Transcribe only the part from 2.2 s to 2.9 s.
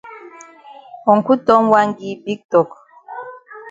big tok.